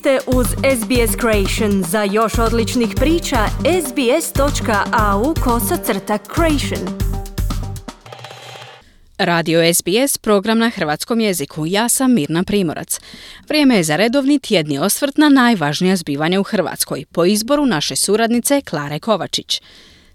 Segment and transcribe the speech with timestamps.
[0.00, 1.84] ste uz SBS Creation.
[1.90, 3.46] Za još odličnih priča,
[3.86, 6.98] sbs.au kosacrta creation.
[9.18, 11.66] Radio SBS, program na hrvatskom jeziku.
[11.66, 13.00] Ja sam Mirna Primorac.
[13.48, 18.60] Vrijeme je za redovni tjedni osvrt na najvažnija zbivanja u Hrvatskoj, po izboru naše suradnice
[18.60, 19.62] Klare Kovačić.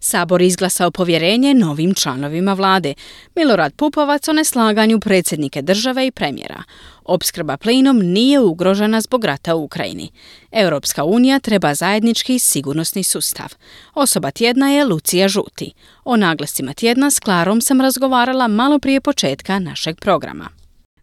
[0.08, 2.94] Sabor izglasao povjerenje novim članovima vlade.
[3.36, 6.64] Milorad Pupovac o neslaganju predsjednike države i premijera.
[7.04, 10.12] Opskrba plinom nije ugrožena zbog rata u Ukrajini.
[10.52, 13.48] Europska unija treba zajednički sigurnosni sustav.
[13.94, 15.74] Osoba tjedna je Lucija Žuti.
[16.04, 20.50] O naglascima tjedna s Klarom sam razgovarala malo prije početka našeg programa.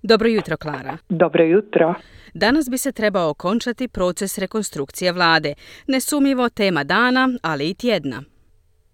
[0.02, 0.98] Dobro jutro, Klara.
[1.09, 1.95] Dobro jutro.
[2.34, 5.55] Danas bi se trebao okončati proces rekonstrukcije vlade.
[5.87, 8.23] Nesumnjivo tema dana, ali i tjedna.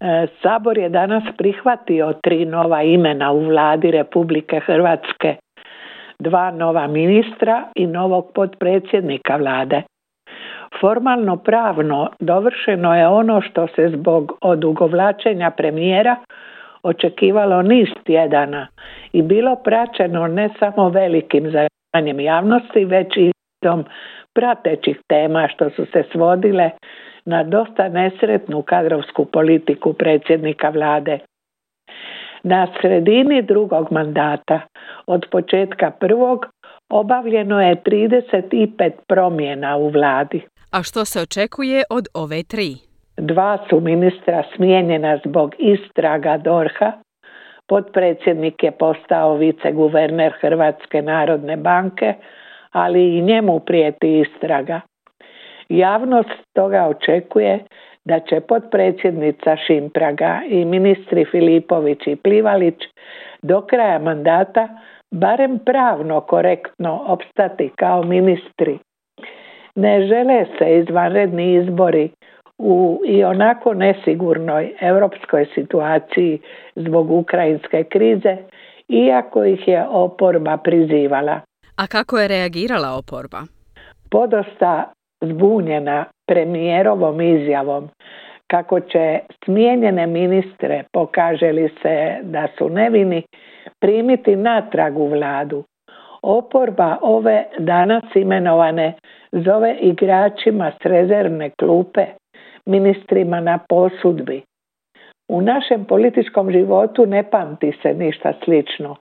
[0.01, 5.35] E, Sabor je danas prihvatio tri nova imena u vladi Republike Hrvatske,
[6.19, 9.81] dva nova ministra i novog potpredsjednika vlade.
[10.81, 16.15] Formalno pravno dovršeno je ono što se zbog odugovlačenja premijera
[16.83, 18.67] očekivalo niz tjedana
[19.13, 23.31] i bilo praćeno ne samo velikim zanimanjem javnosti, već i
[24.39, 26.69] pratećih tema što su se svodile
[27.25, 31.19] na dosta nesretnu kadrovsku politiku predsjednika vlade.
[32.43, 34.61] Na sredini drugog mandata
[35.07, 36.45] od početka prvog
[36.89, 40.41] obavljeno je 35 promjena u vladi.
[40.71, 42.75] A što se očekuje od ove tri?
[43.17, 46.91] Dva su ministra smijenjena zbog istraga Dorha.
[47.67, 52.13] Potpredsjednik je postao viceguverner Hrvatske narodne banke,
[52.71, 54.81] ali i njemu prijeti istraga.
[55.69, 57.59] Javnost toga očekuje
[58.05, 62.75] da će potpredsjednica Šimpraga i ministri Filipović i Plivalić
[63.41, 64.67] do kraja mandata
[65.11, 68.79] barem pravno korektno opstati kao ministri.
[69.75, 72.09] Ne žele se izvanredni izbori
[72.57, 76.39] u i onako nesigurnoj europskoj situaciji
[76.75, 78.37] zbog ukrajinske krize,
[78.89, 81.41] iako ih je oporba prizivala.
[81.79, 83.41] A kako je reagirala oporba?
[84.11, 84.91] Podosta
[85.21, 87.89] zbunjena premijerovom izjavom
[88.51, 93.23] kako će smijenjene ministre, pokaže se da su nevini,
[93.79, 95.63] primiti natrag u vladu.
[96.21, 98.93] Oporba ove danas imenovane
[99.31, 102.05] zove igračima s rezervne klupe,
[102.65, 104.41] ministrima na posudbi.
[105.29, 108.95] U našem političkom životu ne pamti se ništa slično,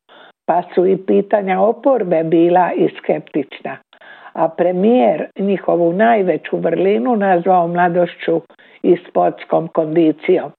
[0.48, 3.76] pa su i pitanja oporbe bila i skeptična
[4.38, 8.40] a premijer njihovu najveću vrlinu nazvao mladošću
[8.82, 10.50] i sportskom kondicijom.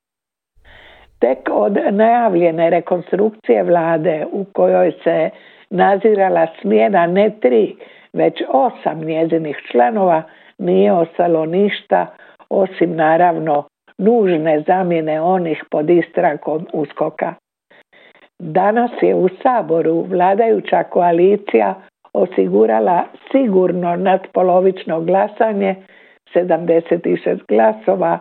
[1.20, 5.30] Tek od najavljene rekonstrukcije vlade u kojoj se
[5.70, 7.76] nazirala smjena ne tri,
[8.14, 10.24] već osam njezinih članova
[10.58, 12.08] nije ostalo ništa
[12.50, 13.64] osim naravno
[13.98, 17.34] nužne zamjene onih pod istrakom uskoka.
[18.40, 21.82] Danas je u Saboru vladajuća koalicija
[22.14, 25.76] osigurala sigurno nadpolovično glasanje,
[26.36, 28.20] 76 glasova,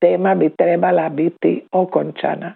[0.00, 2.52] tema bi trebala biti okončana.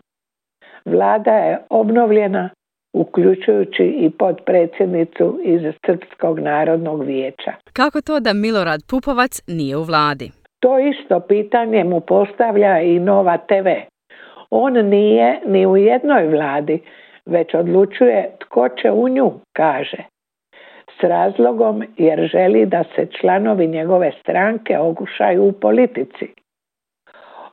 [0.84, 2.50] Vlada je obnovljena,
[2.94, 7.52] uključujući i podpredsjednicu iz Srpskog narodnog vijeća.
[7.72, 10.30] Kako to da Milorad Pupovac nije u vladi?
[10.60, 13.68] To isto pitanje mu postavlja i Nova TV.
[14.50, 16.80] On nije ni u jednoj vladi,
[17.26, 20.04] već odlučuje tko će u nju, kaže
[21.00, 26.26] s razlogom jer želi da se članovi njegove stranke ogušaju u politici.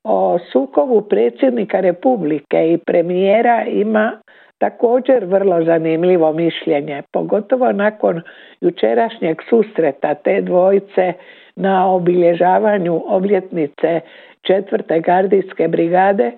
[0.03, 4.11] O sukobu predsjednika Republike i premijera ima
[4.57, 8.21] također vrlo zanimljivo mišljenje, pogotovo nakon
[8.61, 11.13] jučerašnjeg susreta te dvojice
[11.55, 13.99] na obilježavanju obljetnice
[14.41, 16.31] četvrte gardijske brigade,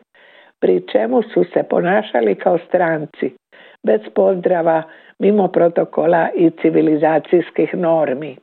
[0.63, 3.33] pri čemu su se ponašali kao stranci,
[3.85, 4.83] bez pozdrava,
[5.19, 8.37] mimo protokola i civilizacijskih normi.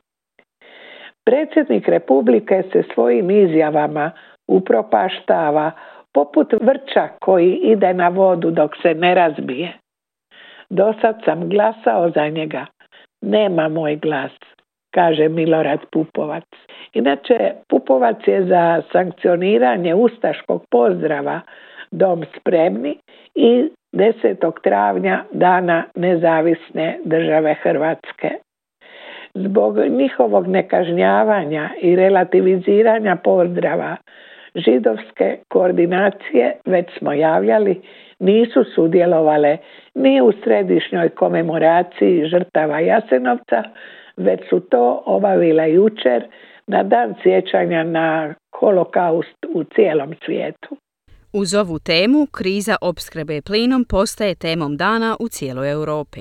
[1.25, 4.11] Predsjednik Republike se svojim izjavama
[4.47, 5.71] upropaštava
[6.13, 9.73] poput vrča koji ide na vodu dok se ne razbije.
[10.69, 12.65] Dosad sam glasao za njega.
[13.21, 14.31] Nema moj glas,
[14.93, 16.43] kaže Milorad Pupovac.
[16.93, 21.41] Inače, Pupovac je za sankcioniranje ustaškog pozdrava
[21.91, 22.97] Dom spremni
[23.35, 24.51] i 10.
[24.63, 28.29] travnja dana nezavisne države Hrvatske.
[29.33, 33.95] Zbog njihovog nekažnjavanja i relativiziranja pozdrava
[34.55, 37.81] židovske koordinacije, već smo javljali,
[38.19, 39.57] nisu sudjelovale
[39.95, 43.63] ni u središnjoj komemoraciji žrtava Jasenovca,
[44.17, 46.23] već su to obavile jučer
[46.67, 50.77] na dan sjećanja na holokaust u cijelom svijetu.
[51.33, 56.19] Uz ovu temu, kriza opskrbe plinom postaje temom dana u cijeloj Europi.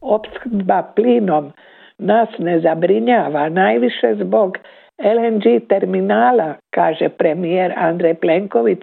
[0.00, 1.52] Opskrba plinom
[1.98, 4.58] nas ne zabrinjava najviše zbog
[4.98, 8.78] LNG terminala, kaže premijer Andrej Plenković,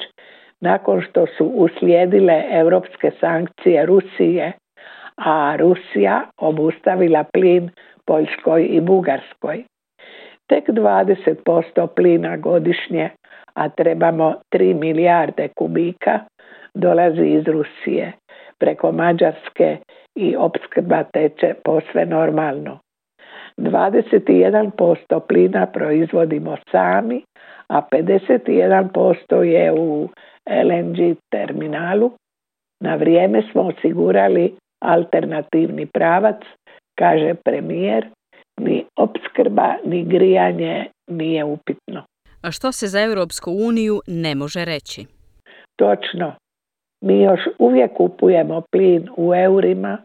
[0.62, 4.52] nakon što su uslijedile europske sankcije Rusije,
[5.16, 7.70] a Rusija obustavila plin
[8.06, 9.64] Poljskoj i Bugarskoj.
[10.48, 13.10] Tek 20% plina godišnje,
[13.54, 16.20] a trebamo 3 milijarde kubika,
[16.74, 18.14] dolazi iz Rusije.
[18.60, 19.78] Preko Mađarske
[20.16, 22.80] i opskrba teče posve normalno.
[23.58, 27.24] 21% plina proizvodimo sami,
[27.70, 30.10] a 51% je u
[30.50, 32.12] LNG terminalu.
[32.84, 36.42] Na vrijeme smo osigurali alternativni pravac,
[37.00, 38.08] kaže premijer,
[38.60, 42.04] ni opskrba ni grijanje nije upitno.
[42.44, 45.06] A što se za Europsku uniju ne može reći?
[45.76, 46.34] Točno.
[47.04, 49.98] Mi još uvijek kupujemo plin u eurima,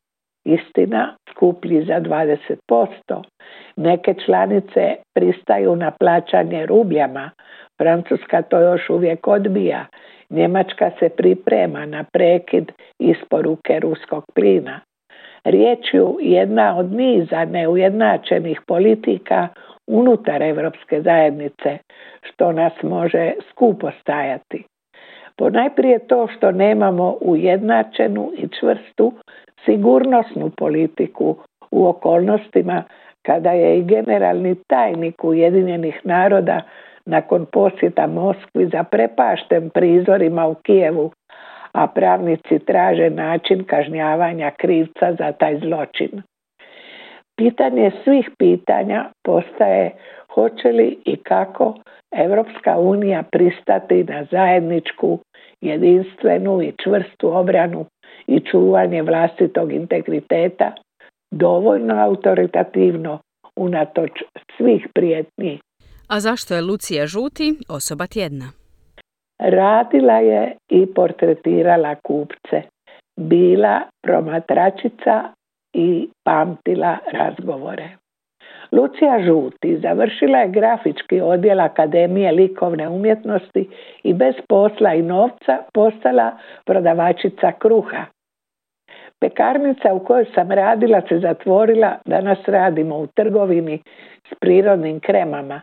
[0.45, 3.23] istina, skuplji za 20%.
[3.77, 7.31] Neke članice pristaju na plaćanje rubljama,
[7.79, 9.87] Francuska to još uvijek odbija,
[10.31, 14.81] Njemačka se priprema na prekid isporuke ruskog plina.
[15.47, 19.49] Riječju jedna od niza neujednačenih politika
[19.87, 21.79] unutar Europske zajednice,
[22.23, 24.65] što nas može skupo stajati.
[25.37, 29.13] Ponajprije to što nemamo ujednačenu i čvrstu
[29.65, 31.37] sigurnosnu politiku
[31.71, 32.83] u okolnostima
[33.23, 36.63] kada je i generalni tajnik Ujedinjenih naroda
[37.07, 41.11] nakon posjeta Moskvi za prepaštem prizorima u Kijevu,
[41.77, 46.23] a pravnici traže način kažnjavanja krivca za taj zločin.
[47.39, 49.91] Pitanje svih pitanja postaje
[50.35, 51.75] hoće li i kako
[52.17, 55.19] Europska unija pristati na zajedničku,
[55.61, 57.85] jedinstvenu i čvrstu obranu
[58.27, 60.73] i čuvanje vlastitog integriteta
[61.31, 63.19] dovoljno autoritativno
[63.57, 64.11] unatoč
[64.57, 65.59] svih prijetnji.
[66.09, 68.66] A zašto je Lucija Žuti osoba tjedna?
[69.39, 72.63] Radila je i portretirala kupce.
[73.21, 75.23] Bila promatračica
[75.73, 77.89] i pamtila razgovore.
[78.73, 83.69] Lucija Žuti završila je grafički odjel Akademije likovne umjetnosti
[84.03, 88.05] i bez posla i novca postala prodavačica kruha.
[89.21, 93.83] Pekarnica u kojoj sam radila se zatvorila, danas radimo u trgovini
[94.29, 95.61] s prirodnim kremama.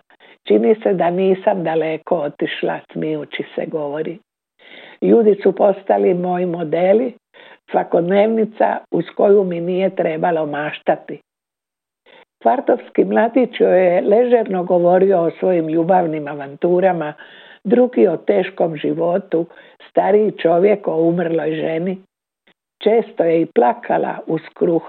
[0.48, 4.18] Čini se da nisam daleko otišla, smijući se govori.
[5.02, 7.14] Ljudi su postali moji modeli,
[7.72, 11.20] svakodnevnica uz koju mi nije trebalo maštati.
[12.42, 17.14] Kvartovski mladić je ležerno govorio o svojim ljubavnim avanturama,
[17.64, 19.46] drugi o teškom životu,
[19.90, 21.98] stariji čovjek o umrloj ženi.
[22.84, 24.84] Često je i plakala uz kruh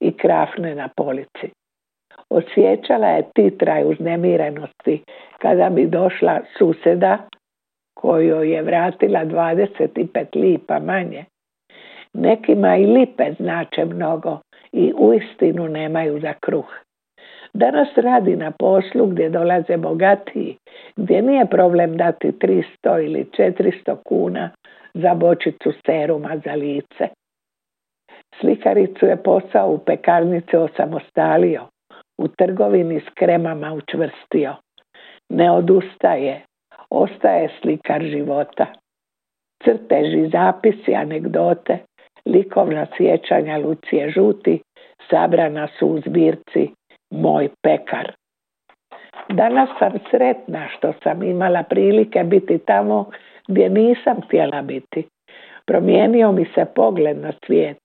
[0.00, 1.50] i krafne na polici.
[2.30, 5.02] Osjećala je titraj uznemirenosti
[5.38, 7.18] kada bi došla suseda
[7.94, 11.24] kojoj je vratila 25 lipa manje.
[12.12, 14.38] Nekima i lipe znače mnogo
[14.72, 16.74] i uistinu nemaju za kruh.
[17.52, 20.56] Danas radi na poslu gdje dolaze bogatiji,
[20.96, 24.50] gdje nije problem dati 300 ili 400 kuna
[24.94, 27.08] za bočicu seruma za lice.
[28.40, 31.62] Slikaricu je posao u pekarnici osamostalio,
[32.20, 34.54] u trgovini s kremama učvrstio.
[35.28, 36.40] Ne odustaje,
[36.90, 38.66] ostaje slikar života.
[39.64, 41.78] Crteži, zapisi, anegdote,
[42.26, 44.60] likovna sjećanja Lucije Žuti
[45.10, 46.70] sabrana su u zbirci
[47.10, 48.12] Moj pekar.
[49.28, 53.10] Danas sam sretna što sam imala prilike biti tamo
[53.48, 55.08] gdje nisam htjela biti.
[55.66, 57.78] Promijenio mi se pogled na svijet.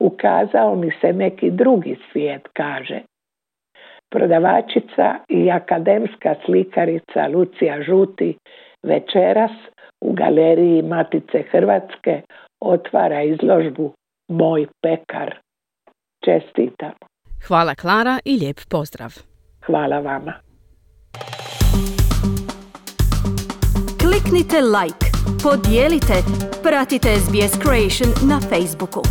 [0.00, 3.00] Ukazao mi se neki drugi svijet, kaže.
[4.10, 8.36] Prodavačica i akademska slikarica Lucija Žuti
[8.82, 9.50] večeras
[10.00, 12.22] u galeriji Matice Hrvatske
[12.60, 13.92] otvara izložbu
[14.28, 15.38] Moj pekar.
[16.24, 16.92] Čestitam.
[17.46, 19.14] Hvala Klara i lijep pozdrav.
[19.66, 20.32] Hvala vama.
[24.00, 25.06] Kliknite like,
[25.42, 26.14] podijelite,
[26.62, 29.02] pratite SBS Creation na Facebooku.